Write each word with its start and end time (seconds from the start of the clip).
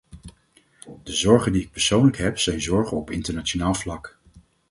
De 1.03 1.13
zorgen 1.13 1.51
die 1.51 1.61
ik 1.61 1.71
persoonlijk 1.71 2.17
heb, 2.17 2.39
zijn 2.39 2.61
zorgen 2.61 2.97
op 2.97 3.09
internationaal 3.11 3.73
vlak. 3.73 4.19